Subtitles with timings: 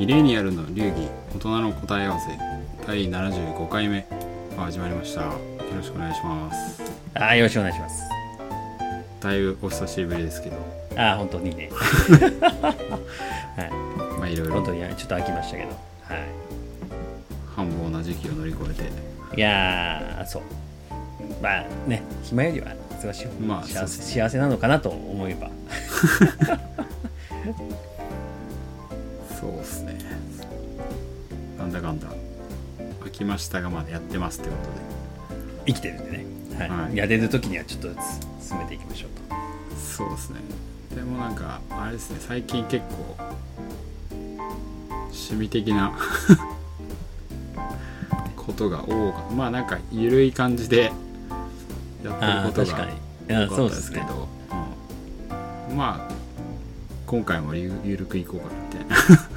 [0.00, 2.30] ミレニアルの流儀大人の答え合わせ
[2.86, 4.06] 第75回目。
[4.56, 5.24] が始まりました。
[5.24, 5.32] よ
[5.76, 6.82] ろしくお願いします。
[7.12, 8.08] あーよろしくお願いします。
[9.20, 10.56] だいぶお久しぶりですけど。
[10.96, 11.68] あー本当にね。
[12.40, 14.54] はまあいろいろ。
[14.54, 15.68] い本当にちょっと飽きましたけど。
[15.68, 15.74] は
[17.54, 19.36] 繁忙な時期を乗り越えて。
[19.36, 20.42] いいやーそう。
[21.42, 25.50] まあね暇よりは忙しい方まあが幸せ,、そうです幸せなのかなと思えば
[31.80, 32.08] だかんだ。
[33.00, 34.68] 飽きましたがまだやってますってこと
[35.66, 36.24] 生きてるんでね、
[36.58, 36.68] はい。
[36.68, 36.96] はい。
[36.96, 37.94] やれる時にはちょっとず
[38.40, 39.22] つ進めていきましょうと。
[39.74, 40.40] でそうですね。
[40.94, 42.18] でもなんかあれですね。
[42.20, 43.16] 最近結構
[44.90, 45.92] 趣味的な
[48.36, 50.92] ことが多かまあなんか緩い感じで
[52.02, 54.28] やってるあことが多かったですすけど、
[55.70, 55.76] うん。
[55.76, 56.14] まあ
[57.06, 59.28] 今回もゆゆるくいこうかなみたい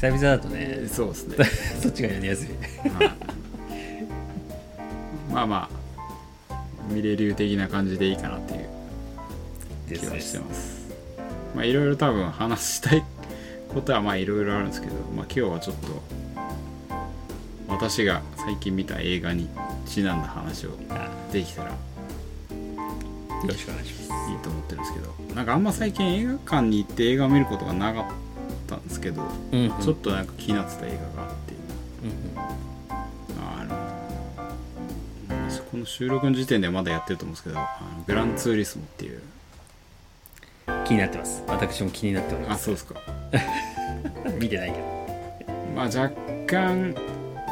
[0.00, 0.78] 久々だとね。
[0.82, 1.44] なそうですね、
[1.82, 2.48] そっちがやりやすい。
[2.88, 3.12] はい。
[5.30, 5.68] まあま
[6.48, 6.54] あ
[6.88, 10.88] ミレ流的な感じでいいかなっていう気はしてます。
[11.54, 13.04] まあいろいろ多分話したい
[13.74, 16.02] ことはまあいろいろあるんですけど、まあ、今日はちょっと
[17.68, 19.50] 私が最近見た映画に
[19.84, 21.76] ちなんだ話をあできたらいよ
[23.46, 24.10] ろしくお願いします。
[24.32, 28.29] いと思ってるんですけどなんかあんま最近映画館に行って映画を見ることがなかった
[28.76, 29.82] んですけど、うんうん。
[29.82, 31.54] ちょっとなんか気になってた映画があって。
[32.02, 32.38] うんうん。
[32.38, 34.00] あの
[35.70, 37.62] この収録の時点ではまだやってると思うんですけど「あ
[37.96, 39.20] のグランツーリスモ」っていう。
[40.84, 41.42] 気になってます。
[41.46, 42.62] 私も気になっております。
[42.62, 42.94] あそうですか。
[44.40, 44.84] 見てないけど。
[45.74, 46.10] まあ若
[46.46, 46.94] 干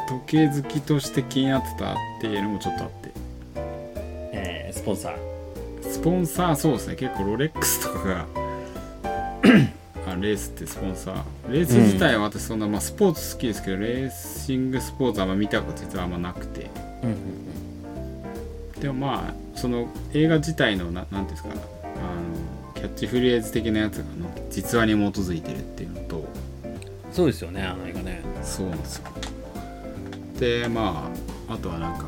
[0.08, 3.12] 時計好きとして気になってたっていうのもちょっとあって。
[4.32, 5.14] えースポンサー。
[5.82, 6.96] スポンサーそうですね。
[6.96, 8.26] 結構ロレックスとかが
[10.18, 11.52] あレースってスポンサー。
[11.52, 16.70] レース自体は私そんな、まあ、スポーツ好きですけどレーシングスポーツあんま見たこと実はあんまなくて。
[17.02, 17.48] うんうん
[18.80, 21.60] でもまあその映画自体のななんていうんですかあの
[22.74, 26.24] キャッチフレーズ的なやつがの実話に基づいてるっていうのと。
[27.12, 28.22] そうですよねあの映画ね。
[28.42, 29.04] そうなんですよ。
[30.38, 31.10] でま
[31.48, 32.06] ああとはなんか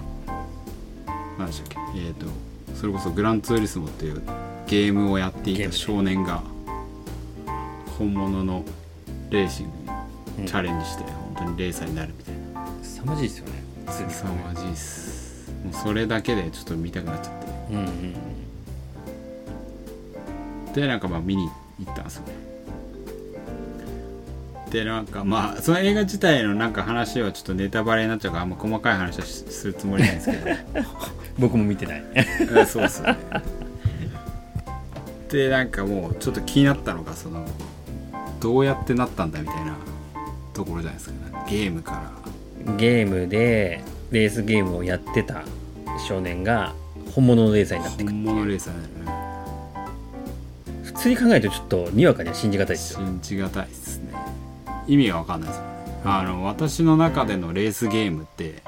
[1.38, 2.26] 何でしたっけえっ、と
[2.76, 4.22] それこそグランツーリスモっていう
[4.68, 6.42] ゲームをやっていた少年が
[8.00, 8.64] 本物の
[9.28, 9.72] レーシング
[10.38, 12.66] うんにチャレンジして本当にレーサーになるみたいな。
[12.82, 13.62] 凄まじいですよね。
[13.86, 14.06] 凄
[14.36, 15.52] まじいっす。
[15.62, 17.46] もうそれだけでちょっと見たくなっちゃって。
[17.74, 17.90] うんう
[20.70, 20.72] ん。
[20.72, 21.46] でなんかまあ見に
[21.78, 22.32] 行ったんですよね。
[24.70, 30.46] でなんかまあその映画自体のなんか話はちょっとネタバレになっちゃうからあんま細かい話はしするつもりないんですけど。
[31.38, 32.00] 僕も見てない。
[32.00, 32.04] う
[32.62, 33.18] んそうっすよね。
[35.28, 37.44] でなんかもうちょっと気になったのがその
[38.40, 39.76] どうやってなったんだみたいな
[40.54, 42.74] ところじゃないですか、ね、ゲームから。
[42.76, 45.42] ゲームでレースゲームをやってた
[46.06, 46.74] 少年が
[47.14, 49.18] 本物のレーサーになっていく本物レーサーになる
[50.84, 53.00] 普通に考えるとちょっとにわかには信じがたいですよ。
[53.00, 54.12] 信じがたいですね。
[54.86, 55.70] 意味がわかんないですよね。
[56.04, 58.62] あの私の中でのレースゲームって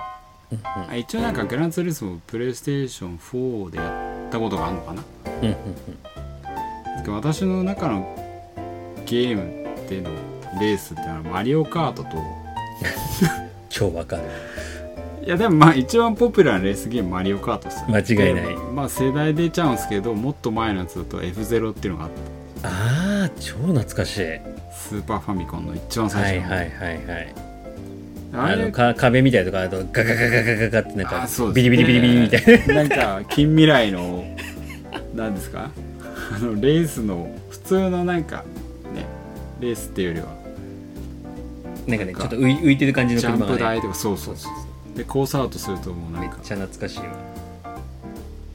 [0.88, 5.02] あ一応なんかグランツーリスモプレイステーション4でやったことがあるのかな？
[5.42, 5.58] うんうんで
[6.98, 8.16] すけど私の中の
[9.04, 9.61] ゲームっ
[10.00, 10.10] ての
[10.60, 12.10] レースってのはマリオカートと。
[13.68, 14.22] 超わかる。
[15.24, 18.44] いやでもまあ一番ポピュラーなレースゲームマリオカートです間違いない。
[18.46, 22.16] でまあ世代出ちゃうんですけどもっと前のやつだと F0 っていうのがあって
[22.64, 24.22] ああ超懐かしい。
[24.74, 27.34] スーパーファミコンの一番最初の、はいはいはいはい。
[28.34, 32.74] あのか壁みたいなとかあとガガガガガガガってなんかあそうですビリビリビリビリみたいな。
[32.82, 34.24] なんか近未来の
[35.14, 35.70] なんですか？
[36.34, 38.42] あのレースの普通のなんかね
[39.62, 40.26] レースっていうよりは。
[41.86, 46.36] なんかねちょっと浮い浮いてる感じのジャンプ台とかそうそうそうでコースアウトするともうなんか。
[46.36, 47.04] めっちゃ懐かしいわ。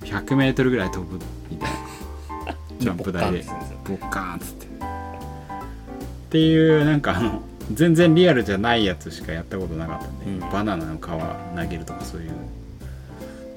[0.01, 1.19] 100m ぐらい飛ぶ
[1.49, 2.55] みたいな。
[2.79, 3.39] ジャンプ台で。
[3.39, 3.77] ボッカーンってするんですよ。
[3.87, 4.65] ボッカーンっつって。
[4.67, 7.41] っていうなんかあの
[7.73, 10.39] 全然リアルじゃないやつしかやったことなかったんで、うん。
[10.51, 12.29] バナナの皮投げるとかそういう。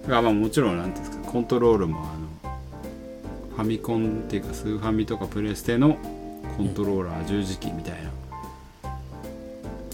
[0.02, 2.50] だからまあもちろんなんていうんですかコントロールもあの
[3.56, 5.98] ファミコンっていうかスーファミとかプレステの
[6.60, 8.10] コントローラー十字キーみたいな。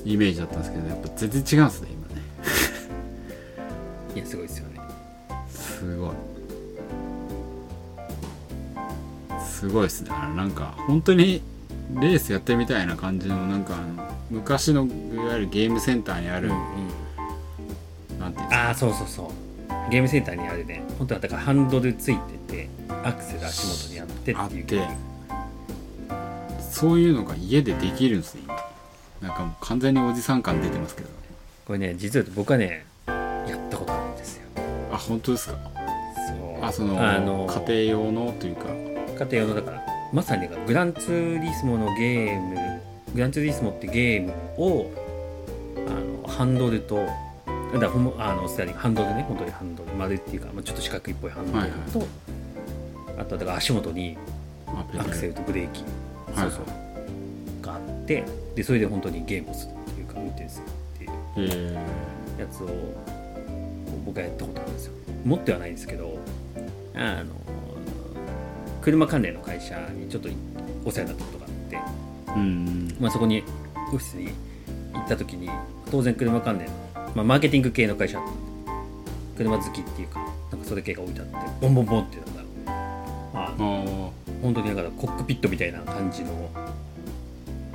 [0.05, 2.23] イメージだったんですけどやっぱ全然違うんですね今ね。
[4.17, 4.81] いやすごいですよね。
[5.49, 6.11] すごい。
[9.45, 10.11] すごいですね。
[10.13, 11.41] あのなんか本当に
[12.01, 13.77] レースやってみたいな感じのなんか
[14.29, 18.19] 昔のいわゆるゲームセンターにある、うんうん。
[18.19, 18.67] なんていうんですか。
[18.67, 19.29] ああそうそうそう。
[19.91, 20.83] ゲームセンターにあるね。
[20.99, 22.69] 本当はだからハンドルついてて
[23.05, 24.87] アクセル足元にあってあってっていう
[26.81, 28.57] そういうのが家でできるんですね今。
[29.21, 31.09] なんかもう完全におじさん感出てますけど。
[31.67, 34.43] これね実は僕はねやったことあるんですよ。
[34.93, 35.55] あ本当ですか？
[36.29, 36.65] そう。
[36.65, 38.65] あそのあの家庭用のというか。
[39.19, 39.83] 家庭用のだから
[40.13, 42.55] まさにねグランツーリスモのゲーム
[43.15, 44.91] グランツーリスモってゲームを
[45.89, 45.91] あ
[46.27, 46.97] のハンドルと
[47.81, 49.93] だほんまあのスタイリングハンドルね本当にハンドル。
[49.93, 52.07] 丸っていうか、まあ、ちょっと四角いっぽいハンドルと、
[53.19, 54.19] あとはだから足元に
[54.99, 55.91] アクセルとブレーキ、はい
[56.35, 56.65] そうそう。
[57.63, 58.25] があって
[58.55, 61.77] でそれで本当にゲームをするっていうか運転するっていうえ
[62.39, 62.69] やつを
[64.05, 64.93] 僕はやったことあるんですよ。
[65.25, 66.19] 持ってはないんですけど
[66.95, 67.35] あの
[68.81, 70.29] 車関連の会社にちょっと
[70.85, 72.97] お世話になったことがあって、ー、うん。
[73.01, 73.43] まあ、そこに
[73.89, 74.29] オフィスに
[74.95, 75.51] 行った時に
[75.91, 76.73] 当然車関連の、
[77.17, 78.21] まあ、マーケティング系の会社
[79.37, 80.21] 車好きっていうか
[80.53, 82.43] なんかそれ系が置いてあってボンボンボンっていうのが
[83.35, 86.51] あのあ本当にだからコックピットみたいな感じの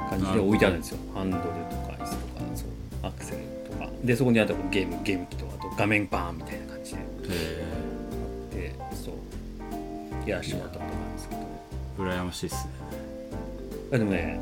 [0.09, 0.97] 感じで置いてあるんですよ。
[1.13, 2.67] ハンドルとか椅子とかそう
[3.03, 3.37] アクセル
[3.69, 3.89] とか。
[4.03, 6.99] でそこにあとゲームゲーム機とかあと画面バーンみたいな感じで。
[6.99, 7.01] ー。
[8.55, 11.41] へでそうやらしてもらったことがあるんですけど。
[11.41, 12.71] え羨ましいっすね。
[13.93, 14.39] あでもね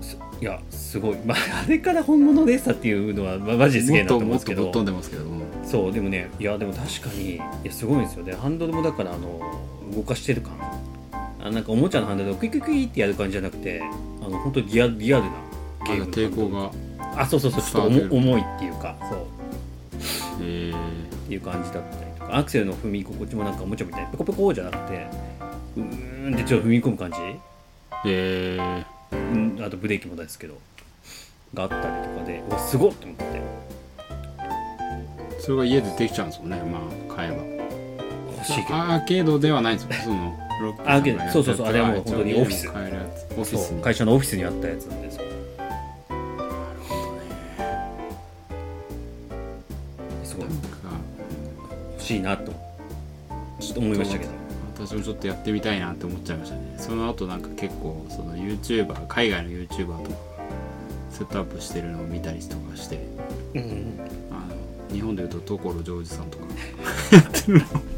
[0.00, 4.64] すいやすごい、まあ、 あれから本物でしたっていうのは、まあ、マジですげえなと思うんですけど。
[4.64, 5.24] もっともっとぶっ飛んでますけど。
[5.24, 5.92] もそう。
[5.92, 8.24] でもねいやでも確かにいやすごいんですよ。
[8.24, 9.40] でハンドルもだからあの
[9.94, 10.81] 動かしてる感あ
[11.50, 15.30] なんかおもちゃのハンドルをクイクイクイってやる感じじゃなくてあの本当にリアリアルな
[15.80, 16.70] あゲームの抵抗が
[17.20, 19.26] あそうそうそうちょっと重重いっていうかそう。
[20.40, 25.06] えー、っていう感じだったりとかアクセルの踏み心地もなんかおもちゃみたいにペコペコじゃなくて
[25.76, 27.18] うーんってちょっと踏み込む感じ。
[28.06, 30.58] えー、うんあとブレーキもですけど
[31.54, 33.24] があったりとかでうわすごっと思って。
[35.38, 37.42] それが家でできちゃうんですもんねまあ買えば。
[38.32, 38.78] 欲しいけど。
[38.78, 42.68] アーケードではないんですよそのロックアーケードそうそうそうあれはもう本当にオフィス。
[42.68, 45.22] オフィス会社のオフィスにあったやつなんですよ。
[50.24, 50.46] すごい。
[51.92, 52.52] 欲しいなと。
[53.60, 54.30] ちょっと思いましたけど。
[54.74, 56.74] 私もちょっとやってみたいなって思っちゃいましたね。
[56.78, 60.16] その後なんか結構その YouTuber 海外の YouTuber とか
[61.10, 62.98] セットアップしてるのを見たりとかして。
[63.54, 64.00] うん
[64.30, 66.44] あの日本でいうと所ジョージさんとか。
[67.12, 67.91] やってるの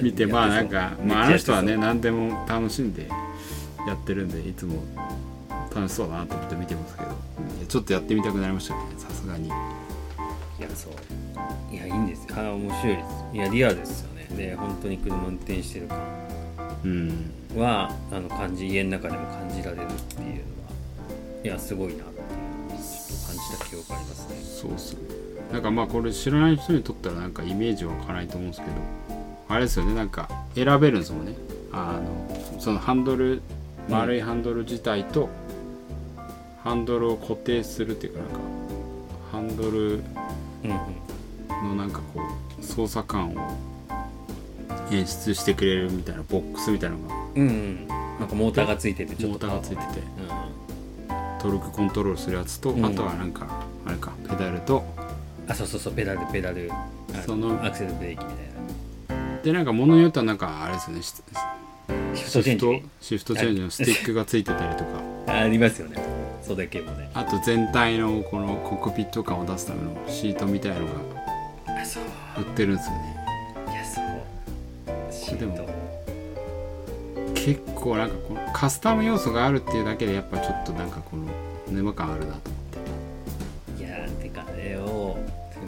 [0.00, 3.08] 見てまあなんか、まあ、あの人はね何でも楽しんで
[3.86, 4.82] やってるんでいつも
[5.74, 7.10] 楽しそうだなと思って見てますけど。
[7.10, 7.12] い
[7.60, 9.48] やちょっとやってみたくなりましたねさすがに。
[9.48, 12.24] いやそういやいいんです。
[12.24, 13.06] よあ面白いです。
[13.34, 14.28] いやリアルですよね。
[14.36, 15.98] で本当に車運転してる感
[16.84, 17.30] うん。
[17.56, 20.36] はあの感じ家の中でも感じられるっていうのは
[21.44, 24.36] いやすごいなっていうのをちょっと感じた記憶ありますね。
[24.42, 25.00] そうっすね。
[25.52, 28.72] なんかまあこれ知らない人にとったらなんかイメージわかないと思うんですけど
[29.52, 31.34] あれですよねなんか選べるんですもんね。
[31.72, 33.42] あのそのハンドル
[33.88, 35.28] 丸いハンドル自体と、
[36.62, 38.38] ハンドルを固定するっていうかなんか
[39.32, 40.02] ハンドル
[41.62, 42.20] のなんかこ
[42.60, 43.58] う操作感を
[44.90, 47.88] 演出してくれるみたいなボックスみたいなのがうんうん。
[47.88, 50.00] なんかモーターがついててちょっモーとターがついてて。
[50.00, 51.40] うん。
[51.40, 52.86] トルクコントロールするやつと、うん。
[52.86, 54.84] あとはなんかあれかペダルと
[55.48, 56.70] あそうそうそうペダルペダル。
[56.72, 58.51] あそのアクセルブレーキみたい
[59.42, 61.02] でなんか物によってはなんかあれですよね
[62.14, 62.66] シフトチェンジ？
[62.66, 65.02] ねシフトチェンジのスティックがついてたりとか。
[65.26, 66.00] ありますよね。
[66.42, 67.10] それだけもね。
[67.14, 70.92] あと全体のこのコックピット感を出すためのシートみたいのが
[72.38, 73.16] 売ってるんですよね。
[73.72, 74.04] いやそう
[75.10, 75.72] シでもート
[77.34, 81.26] 結構なんかこのカスタム要素があるっていうだけでやっぱちょっとなんかこの
[81.68, 82.62] 沼感あるなと思っ
[83.78, 83.82] て。
[83.84, 85.18] いやーてかあれを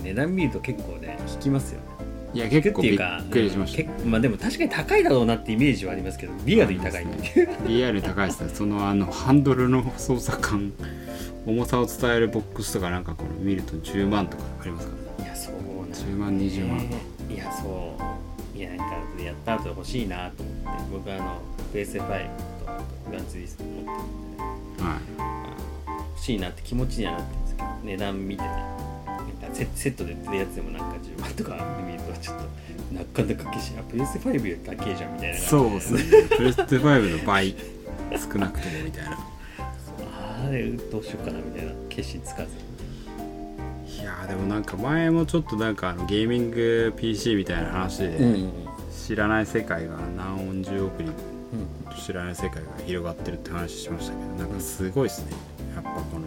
[0.03, 1.87] 値段見ると結構ね引きますよね
[2.35, 7.07] いや結構びっっていうかくりしました、まあでも確かに高いだろうなってイメージはありますけどリアルに高い
[7.67, 8.51] リアルに高いですね。
[8.53, 10.73] そのあのハンドルの操作感
[11.47, 15.31] 重さを伝えるボックスとかなんかこの見ると10万とかありますからね。
[15.31, 16.91] いやそうなん10万20万、ね
[17.31, 17.97] いやそ
[18.55, 18.59] う。
[18.59, 18.85] いやなんか
[19.23, 21.41] やった後欲しいなと思って僕あの
[21.73, 22.05] PS5 と
[23.11, 24.83] グランツーリスモ持ってるんで。
[24.83, 24.99] はい。
[26.17, 28.43] 欲しいなって気持ちにはなってるんですけど値段見て。
[28.43, 28.84] ね
[29.53, 32.45] セセットで売ってるやつでもなんか10万とかで見るとちょっと
[32.95, 35.39] なかなかけしあ PS5 より高いじゃんみたいな。
[35.39, 36.03] そうですね。
[36.37, 37.55] プレステ5の倍
[38.13, 39.19] 少なくともみたいな。
[40.47, 41.73] あれどうしようかなみたいな。
[41.89, 42.49] 決心つかず。
[44.01, 48.53] いやーでもなんか前もちょっとなんかあのゲーミング PC みたいな話で、うん
[49.07, 51.13] 知らない世界が何十億人
[51.53, 52.03] うん。
[52.03, 55.33] 知らない世界が広がってるって話しましたけどなんかすごいですね。
[55.75, 56.25] やっぱこの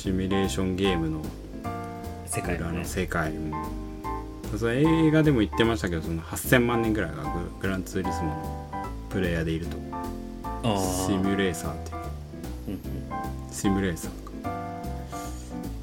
[0.00, 2.78] シミュレーションゲームの裏世界のね。
[2.78, 3.52] の世界、うん。
[4.58, 7.28] それ映画でも言ってましたけどその8000万人ぐらいがグ
[7.60, 8.66] グランツーリスモの
[9.10, 9.76] プレイヤーでいると。
[9.76, 11.98] シミュレーサーっていう。
[12.68, 13.52] うんうん。
[13.52, 14.30] シムレーサーか。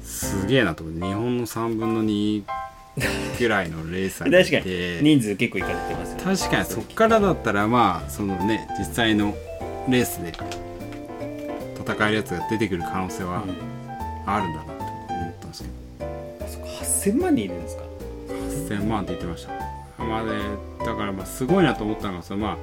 [0.02, 2.42] すげえなと思って日本の3分の2
[3.38, 5.16] ぐらいのレーサーがい 確かてに。
[5.16, 6.36] 人数結構いかれてますよね。
[6.36, 6.64] 確かに。
[6.64, 9.36] そっからだったらまあそのね実際の
[9.88, 10.32] レースで
[11.78, 13.67] 戦えるやつが出てくる可能性はうん
[14.36, 14.72] あるんだなって
[15.12, 15.68] 思ったんですけ
[16.04, 16.48] ど。
[16.48, 17.82] そっか8000万人いるんですか
[18.28, 20.04] ？8000万って言ってました。
[20.04, 20.30] まあね
[20.84, 22.56] だからまあすごいなと思ったのがそのまあ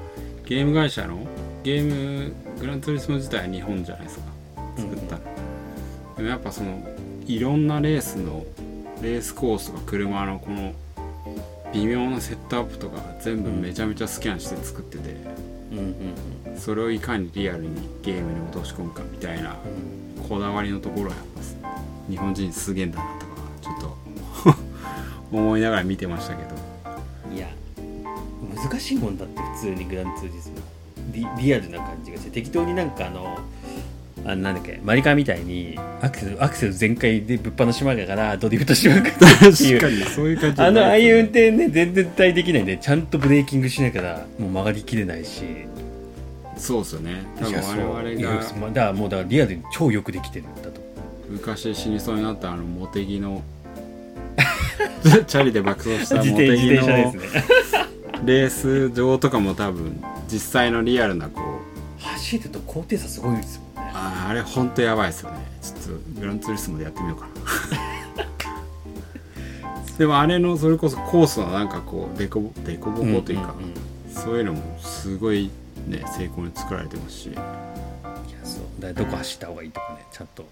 [0.46, 1.26] ゲーム会社の
[1.64, 4.26] ゲームグランツーリスモ自体は日本じゃないですか。
[4.78, 5.22] 作ったの、
[6.18, 6.82] でもやっぱその
[7.26, 8.46] いろんなレースの
[9.02, 10.74] レースコースとか車のこの
[11.74, 15.10] 微妙なセットアップとか全部めちゃめちゃスキャンして作ってて、
[15.72, 15.96] うんうん
[16.58, 19.58] それをいかにリアルにゲームに落とし込むかみたいな
[20.18, 20.24] うん。
[20.30, 21.42] こだわりのところはやっぱ
[22.10, 23.32] 日本人すげえんだなとか
[23.62, 24.56] ちょっと
[25.32, 26.56] 思いながら見てましたけど。
[27.36, 27.48] いや
[28.56, 30.56] 難しいもんだって普通にグランツーリスモ
[31.12, 33.38] リリアルな感じがして適当になんかあの
[34.26, 39.80] あのなんだっけマリカーみたいにアクセルアクセル全開でぶっ放しまがからドリフトしまくってっていう。
[39.80, 45.44] 確かにそういう感じあのああいう運う転ね全然対できないんでちゃんとブレーキングしながらもう曲がりきれないし。
[46.58, 47.24] そうですよね。
[47.38, 47.62] 多分
[47.94, 50.85] 我々がまあだからもうだからリアルに超よくできてるんだと
[51.30, 53.44] 昔死にそうになったあのモテギの
[55.28, 57.12] チャリで爆走した自モテギ転自転
[57.72, 57.80] 車
[58.20, 63.92] のレース場とかも多分実際のリアルなこう走ると高低差すごいですもんね。
[63.94, 65.38] あーあれほんとやばいですよね。
[65.62, 67.32] ちょっとグランツーリスモでやってみようかな。
[69.98, 73.56] でもあれのそれこそコースのなんかこうデコデコボコというか、
[74.10, 75.50] そういうのもすごい
[75.88, 77.32] ね成功に作られてますし
[78.94, 80.46] だどこ走った方がいいとかねちゃんと。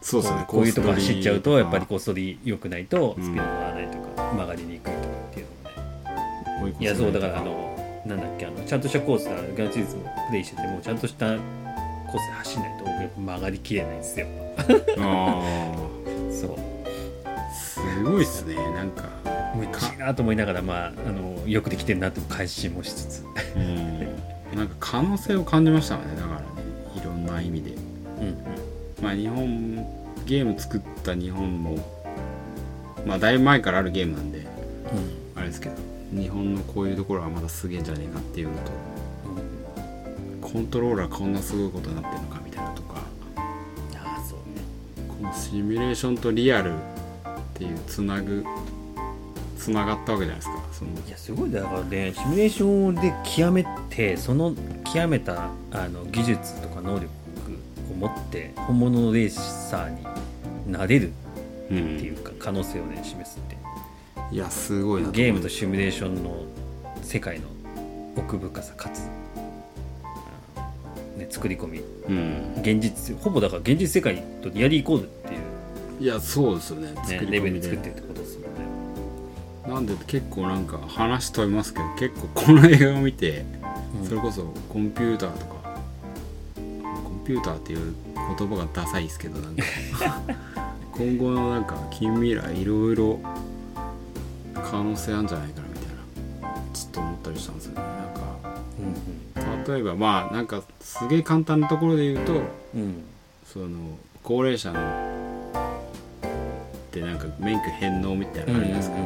[0.00, 0.44] そうですね。
[0.46, 6.74] こういうとこ走っちゃうとやっぱりこコース取り良くないとうんスピード乗らないとか、曲がりにくいとかっていうのもね。
[6.78, 14.26] ういやそうだからあのなんだっけあのちゃんとしたコースだグランツーリスモプレイしててもちゃんとしたコースで走んないとやっぱ曲がりきれないんですよ。
[14.56, 14.62] あ
[16.30, 16.50] そう。
[16.56, 16.58] ー
[17.52, 19.08] すごいっすねなんか。
[19.54, 23.24] むっちいなと思いながらまああのよくできてるなって返しもしつつ。
[23.56, 23.98] うん。
[24.56, 26.46] なんか可能性を感じましたねだからね
[27.28, 27.70] いろんな意味で。
[27.72, 28.36] うん
[29.02, 29.76] まあ日本
[30.26, 31.78] ゲーム作った日本も
[33.06, 34.44] まあだいぶ前からあるゲームなんで
[35.36, 35.76] あれですけど
[36.12, 38.72] 日本のこういうところはまだすげえんじゃねえかっていうのと
[40.48, 42.96] コントローラーこんなすごいことになってるのかみたいなとか
[43.36, 44.62] ああそうね。
[45.06, 46.78] このシミュレーションとリアルっ
[47.54, 48.44] ていうつなぐ
[49.56, 50.62] つながったわけじゃないですか。
[50.72, 54.54] そのいやすごいだからねシミュレーションで極めてその
[54.92, 57.08] 極めたあの技術とか能力を
[57.94, 61.12] 持って本物のレーサーになれる
[61.70, 62.24] うっていうん。
[62.24, 63.56] か可能性をね示すって。
[64.30, 66.44] いやすごいなゲームとしシミュレーションの
[67.02, 67.46] 世界の
[68.16, 69.08] 奥深さかつ、
[71.16, 71.80] ね、作り込み。
[72.08, 72.54] うん。
[72.60, 75.36] 現実ほぼだから現実世界とリアルイコールってい
[76.00, 76.92] う、いやそうですよね。
[76.92, 79.74] ね、レベルで作ってるってことですもんね。
[79.74, 83.44] なんで結構なんか話飛びますけど結構この映画を見て
[84.00, 84.06] うん。
[84.06, 85.57] それこそコンピューターとか
[87.28, 87.94] ピューターっていう
[88.38, 89.62] 言葉がダサいですけどなんか。
[90.96, 93.20] 今後のなんか近未来いろいろ
[94.54, 96.54] 可能性あるんじゃないかなみたいな。
[96.72, 97.76] ちょっと思ったりしたんですよね。
[97.76, 98.20] なんか
[98.80, 102.40] うん例えばまあなんかすげえ簡単なところで言うとうん。
[102.80, 103.02] うん
[103.44, 103.68] その
[104.22, 104.82] 高齢者のっ
[106.90, 108.96] てなんか免許返納みたいなのあるじゃないですか、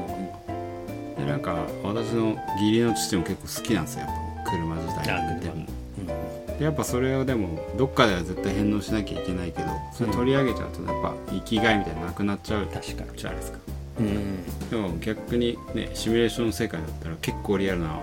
[1.20, 4.06] でなんか私の義理の父も結構好きなんですよ。
[4.44, 5.71] 車自体あ運転もうんで
[6.60, 12.66] やっぱそれをでもどっかでは絶対返納しなきゃいけないけどそれ取り上げちゃうとやっぱ生きがいみたいなのなくなっちゃう。
[12.66, 13.18] 確かに。
[13.18, 13.58] じゃないですか
[14.00, 14.68] うん。
[14.70, 17.98] でも逆にねシミュレーションの世界だったら結構リアルな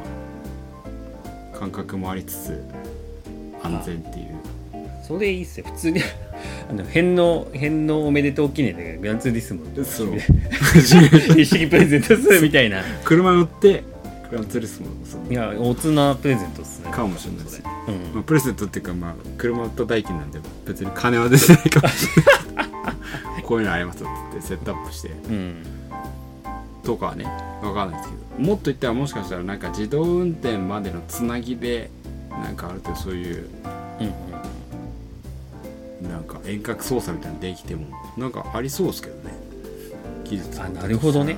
[1.58, 2.64] 感覚もありつつ
[3.64, 4.40] 安全っていう。
[5.06, 6.02] それいいっすよ普通に
[6.70, 10.10] あの返納返納おめでとう記念でグランツーリスモそう。
[11.36, 12.84] 一式プレゼントするみたいな。
[13.04, 13.84] 車乗って
[14.30, 16.92] グランツーリスモそういや大人プレゼントっすね。
[16.92, 18.14] かもしれないですうん。
[18.14, 22.24] まあ、プレゼントっていうかまあ車売った代金なんで別に金は出てないかもしれ
[22.56, 25.10] ない こういうのありますよってセットアップして。
[25.10, 25.56] うん
[26.84, 27.26] とかはね
[27.62, 28.44] わかんないですけど。
[28.50, 31.90] もっと言ったらもしかしたらなんか自動運転までのつなぎで
[32.32, 33.46] なんかある程度そういう
[34.00, 34.06] うん
[36.04, 39.34] うんなんか遠隔操作みたいなのできてもなんかありそうですけどね。
[40.24, 41.38] 技術あなるほどね。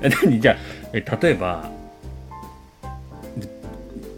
[0.00, 0.40] え何？
[0.40, 0.56] じゃあ
[0.92, 1.70] え例えば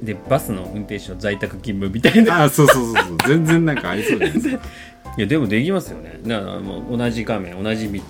[0.02, 2.44] ででバスの運転手の在宅勤務みたいな。
[2.44, 3.16] あそうそうそうそう。
[3.26, 4.62] 全然なんかありそうじゃないですか。
[5.18, 6.20] いやでもできますよね。
[6.24, 8.00] だからもう同じ画面同じ道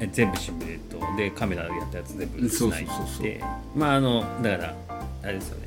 [0.00, 0.86] え全部シミュレート。
[1.16, 3.22] でカメラでやったやつ全部つないそうそうそうそう。
[3.22, 3.40] で
[3.74, 4.74] まああのだから
[5.22, 5.66] あれですよね。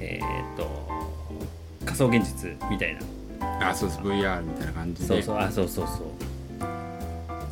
[0.00, 0.86] えーっと
[1.84, 2.96] 仮想現実みたい
[3.40, 3.70] な。
[3.70, 4.00] あそうです。
[4.00, 5.06] VR みたいな感じで。
[5.08, 5.38] そうそう。
[5.38, 6.25] あそうそうそう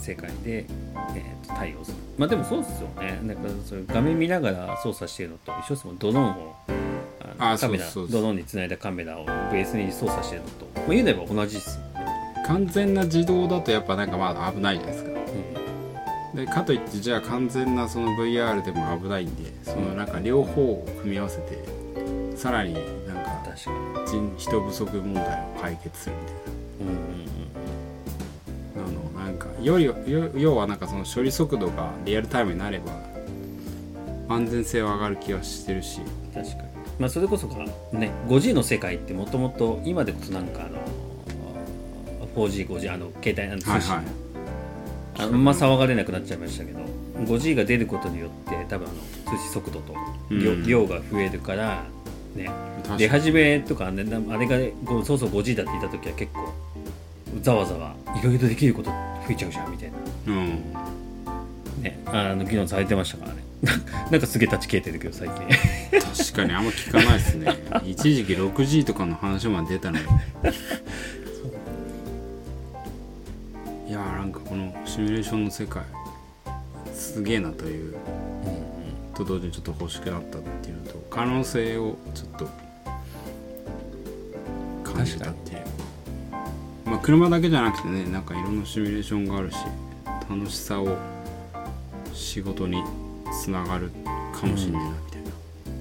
[0.04, 0.66] 世界で、
[1.14, 1.96] えーと対応する。
[2.18, 3.18] まあでもそうですよね。
[3.22, 5.98] なんかそ画面見ながら操作してるのと一緒ですもん。
[5.98, 6.56] ドローンを
[7.38, 12.06] あカメラドローンにつないだカメラをベースに操作してるのと、まあ、言うなれば同じですよね、
[12.46, 15.10] 完全な自動だとやっぱなんかまだ危ないじゃないですか。
[16.34, 23.70] うでかといってじゃあ完全なその VR でも危ないんでそのなんか両方を組み合わせてさらになんん、か人
[24.36, 26.34] 人不足問題を解決するみたい
[26.80, 27.13] うんうん
[29.64, 29.94] よりよ
[30.36, 32.92] 要はなんかその処理速度がリアルタイムになれば
[34.28, 36.00] 安全性は上がる気はしてるし。
[36.00, 36.68] うん確かに。
[36.98, 40.78] まあそれこそがね 5G の世界ってもともと今でこそなんかあの
[42.36, 44.04] 4G5G あの携帯あの通信、はいはい。
[45.16, 46.80] あんま騒がれなくなっちゃいましたけど
[47.20, 48.96] 5G が出ることによって多分あの
[49.36, 49.94] 通信速度と
[50.30, 50.66] 量,、うん。
[50.66, 51.84] 量が増えるから
[52.34, 52.50] ね。
[52.98, 54.56] 出始めとか、ね、あれが
[55.04, 56.52] そうそう 5G だって言った時は結構
[57.40, 58.90] ざわざわいろいろできること
[59.26, 59.98] 増えちゃうじゃんみたいな。
[60.26, 60.48] うん。
[61.82, 63.44] ねあの議論されてましたからね。
[64.10, 65.46] なんかすげえ立ち消えてるけど最近。
[66.00, 67.52] 確かにあんま聞かないですね。
[67.84, 70.04] 一時期 6G とかの話まで出たのに。
[73.88, 75.82] いやーなんかこのシミュレーションの世界
[76.94, 77.94] すげえなという。
[79.14, 82.48] と同時にちょっと欲しくなったっていうのと可能性をちょっと
[84.92, 85.62] 感じたっていう
[86.94, 89.56] まあ車だけじゃなくてねなんかいろんなシミュレーションがあるし
[90.30, 90.96] 楽しさを
[92.12, 92.84] 仕事に
[93.42, 93.90] つながる
[94.32, 95.22] かもしれないなみたい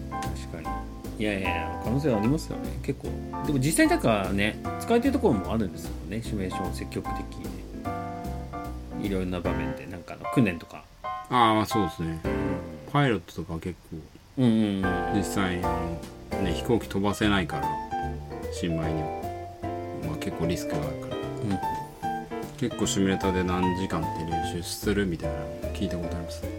[0.09, 0.69] な、確か
[1.17, 1.23] に。
[1.23, 2.79] いやいやいや可能性はありますよね。
[2.81, 3.09] 結構。
[3.45, 6.19] でも実際なんかね使えてるところもあるんですよね。
[6.23, 7.25] シミュレーション積極的
[8.99, 10.83] にいろんな場面でなんかあの訓練とか。
[11.03, 12.19] ああまあそうですね。
[12.91, 13.97] パイロットとかは結構
[14.39, 15.79] うんうんうん実際あ
[16.31, 17.69] の、ね、飛行機飛ばせないから
[18.51, 19.22] 新米には、
[20.07, 21.13] まあ、結構リスクがあるから。
[22.57, 26.41] 結構シミュレーターで何時間って練習するみたいなの聞いたことあります？
[26.43, 26.49] ね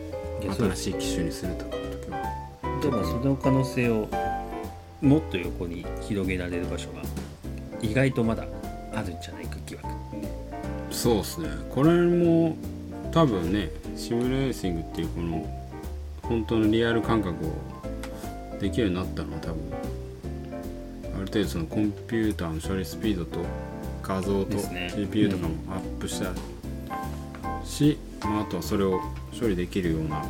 [0.74, 2.80] 新しい機種にするとかの時は。
[2.83, 4.09] でもその可能性を
[5.00, 7.00] もっと横に広げられる場所が
[7.80, 8.44] 意外とまだ
[8.94, 9.88] あるんじゃないか疑惑。
[10.90, 11.48] そうですね。
[11.70, 12.57] これも
[13.11, 15.46] 多分ねシミュレーシングっていうこの
[16.22, 19.57] 本当のリアル感覚をできるようになったのは多分
[21.34, 23.40] 程度そのコンピューターの処理スピードと
[24.04, 24.92] 画像とですね。
[24.94, 26.32] GPU とかもアップした
[27.66, 29.00] し、まあ、あとはそれを
[29.38, 30.24] 処理できるような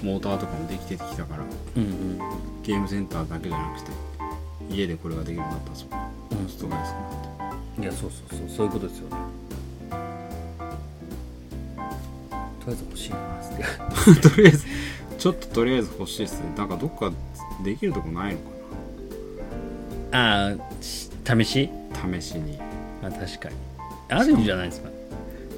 [0.00, 1.44] モーターとかもできてきたから
[1.76, 2.18] うんうん
[2.62, 3.90] ゲームセンターだけじゃなくて
[4.70, 5.88] 家でこれができるようになったそう。
[5.90, 8.48] うんコストが安くなっていやそうそうそう。
[8.48, 9.16] そういうことですよね。
[12.64, 13.18] とりあえず欲しいな。
[14.30, 14.66] とりあえず
[15.18, 16.52] ちょっととりあえず欲しいっすね。
[16.56, 17.12] なんかどっか
[17.64, 18.61] できるとこないのか
[20.12, 21.70] ああ試し？
[22.10, 22.58] な試しに。
[23.02, 23.54] あ確かに。
[24.08, 24.90] あるんじゃないですか？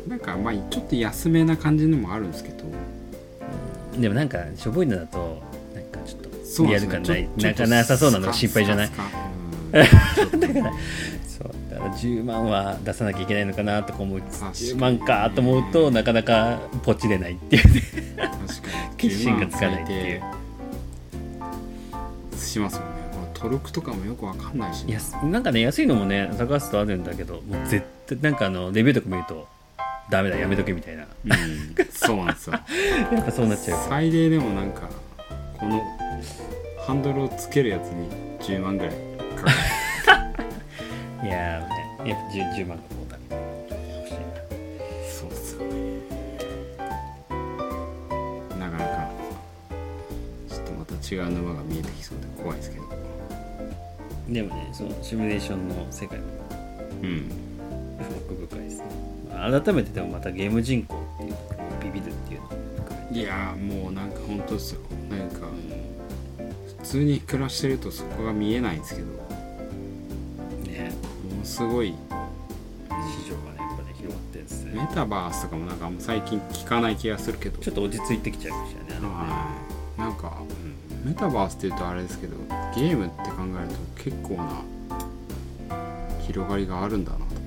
[0.08, 2.64] なんかまあちょっと安めな感じのもあるんですけど。
[3.98, 5.40] でもなんかしょぼいのだと
[5.74, 8.88] なんかちょっとそうリアル感ないなんかなさそうなのが心配じゃない？
[8.88, 9.18] スカスカ
[9.78, 10.72] うんちょっとね
[11.26, 14.54] そうだから10万は出さなきゃいけないのかなとか思いつつ確かに。
[14.70, 17.82] 10万かと思うとなかなかポチれないっていうね。
[18.96, 20.20] 決心がつかないっていう。
[20.20, 21.50] 10万
[22.32, 22.86] 最低しますよね。
[22.86, 22.93] この
[23.44, 29.46] トルクとかもよくわかんないしいやなんかね安いのもね探すとあるんだけどもう絶対なんかあのレビューとか見ると
[30.10, 31.04] ダメだやめとけみたいな。
[31.04, 31.86] うん。
[31.90, 32.60] そうなんですよ。
[33.12, 34.88] やっぱそうなっちゃう最低でもなんか
[35.58, 35.82] この
[36.86, 38.94] ハンドルをつけるやつに10万ぐらい
[39.36, 39.50] かか
[41.22, 41.26] る。
[41.28, 42.10] いやーね。
[42.10, 43.24] やっぱ 10, 10万がもうダメ
[43.96, 44.20] 欲しいな。
[45.10, 46.00] そうっすよね。
[48.58, 49.10] なかなか
[50.48, 53.03] ちょっとまた違う沼が見えてきそうで怖いですけど
[54.28, 56.24] でもねそのシミュレーションの世界も
[57.02, 57.30] うん。
[58.26, 58.84] 奥深いですね。
[59.30, 61.36] まあ改めてでもまたゲーム人口っていうの
[61.82, 62.54] ビビるっていうのも
[63.12, 64.80] いやーもうなんか本当ですよ。
[65.10, 65.46] なんか
[66.82, 69.08] 普通に暮らしてるとそこが見えないんですけど。
[69.08, 69.14] も
[70.66, 70.92] ね
[71.38, 74.72] のすごい市場がねやっぱね広がってるんですね。
[74.74, 77.58] メタバースとかもなんか最近聞かない気がするけど。
[77.58, 79.14] ちょっと落ち着いてきちゃいましたよねね。
[79.14, 79.48] は
[79.96, 80.00] い。
[80.00, 80.38] なんか、
[80.90, 82.36] うん、メタバースっていうとあれですけど
[82.74, 84.62] ゲームって考えると結構な
[86.26, 87.24] 広がりがあるんだなと。
[87.24, 87.38] 思っ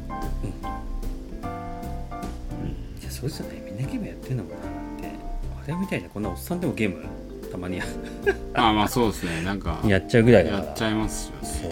[3.00, 3.64] ていやそうですよね。
[3.66, 4.62] みんなゲームやってんのもんなっ
[5.02, 5.08] て。
[5.66, 7.04] あれみたいなこんなおっさんでもゲーム
[7.52, 7.86] たまにや
[8.54, 9.42] あまあそうですね。
[9.42, 10.64] なんかやっちゃうぐらいだから。
[10.66, 11.48] やっちゃいますよね。
[11.62, 11.72] そう。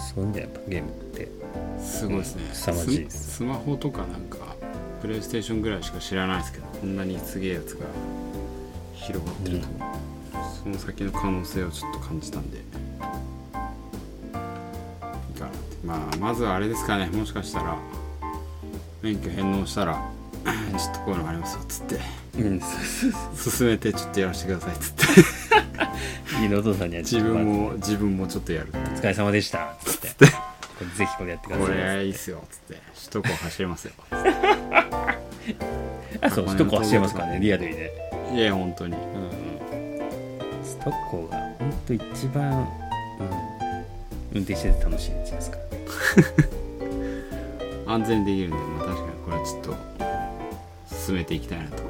[0.00, 1.28] そういうんだよやっぱゲームって。
[1.82, 2.44] すごいですね。
[2.48, 4.38] うん凄まじいススマホとかなんか
[5.02, 7.86] プレイステーションぐらいしか知らないですけどこんなにすげえやつが
[8.94, 9.66] 広がってると、
[10.68, 12.58] その先の可能性をちょっと感じたんで。
[12.58, 12.64] いい
[15.38, 15.58] かなって。
[15.82, 17.06] まあまずはあれですかね。
[17.06, 17.78] もしかしたら
[19.00, 19.94] 免許返納したら
[20.44, 21.98] ちょっとこういうのがありますよっつって。
[22.38, 22.60] うん。
[23.34, 26.42] 進めてちょっとやらせてくださいっつって。
[26.42, 28.68] いいのお父さんには自分も自分もちょっとやる。
[28.72, 30.26] お疲れ様でしたつって。
[30.26, 31.76] ぜひこれやってくだこさい。
[31.78, 32.82] れいいっすよっつって。
[32.94, 33.92] 首都高走れますよ。
[36.20, 37.40] あそう首都高走れますからね。
[37.40, 37.90] リアルにね。
[38.34, 38.94] いや本当に
[40.88, 42.68] うん首都高が本当一番、
[43.20, 43.28] うん、
[44.32, 45.58] 運転してて楽しいんじゃないですか
[47.92, 49.74] 安全にできるんで、まあ、確かにこれはちょっと
[50.94, 51.82] 進めていきたいなと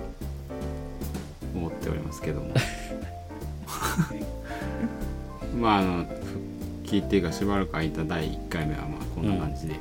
[1.54, 2.54] 思っておりますけども。
[5.58, 6.14] まああの復
[6.84, 9.78] 帰っていうかしばらく空いた第1回目はまあこんな感じで、じ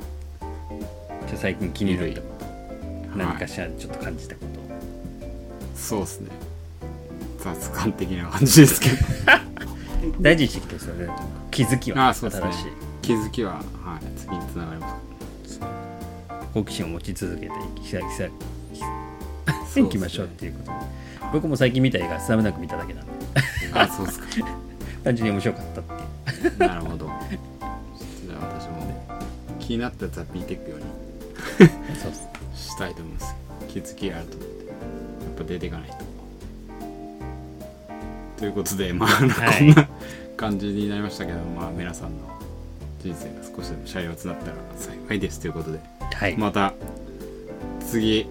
[1.34, 2.20] あ最近気になった。
[2.20, 2.50] こと、は
[3.14, 3.18] い。
[3.18, 4.60] 何かしらちょっと感じたこと、
[5.76, 6.47] そうですね
[7.38, 8.96] 雑感的な感じですけど。
[10.20, 11.08] 大事にしてきてですよね。
[11.50, 12.50] 気づきはあそうですね。
[13.02, 14.88] 気づきは、はい、次につながりま
[15.44, 15.60] す。
[16.54, 18.02] 好奇心を持ち続けていきさい
[19.82, 20.76] いきましょうっていうことで。
[21.32, 23.12] 僕も最近見た映画スラムダンク見ただけなんで。
[23.72, 24.26] あそうですか。
[25.04, 25.84] 単純に面白かったっ
[26.50, 27.06] てなるほど。
[27.06, 29.04] じゃあ私も
[29.58, 30.84] 気になったやつは見ていくように。
[32.00, 32.12] そう
[32.54, 33.34] したいと思います。
[33.68, 34.66] 気づきがあると思って。
[34.66, 36.07] やっぱ出ていかないと
[38.38, 39.88] ということでまあ、はいこんな
[40.36, 42.28] 感じになりましたけどまあ皆さんの
[43.02, 45.80] 人生が少しでもシャレオツだったら幸いですということで
[46.14, 46.72] はい、また
[47.88, 48.26] 次、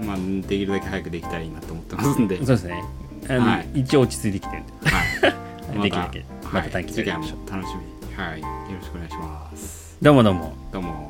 [0.00, 2.36] まあ、できるだけ早くできたらいいなと思ってますんで。
[2.38, 2.84] そうですね。
[3.28, 3.80] あの、はい。
[3.80, 4.72] 一応落ち着いてきてるんで。
[4.88, 5.82] はい。
[5.82, 6.24] できるだけ。
[6.52, 7.04] また短期で。
[7.04, 8.14] 次回も楽しみに。
[8.16, 8.40] はい。
[8.40, 8.46] よ
[8.78, 9.96] ろしくお願いします。
[10.00, 10.54] どうもどうも。
[10.72, 11.09] どうも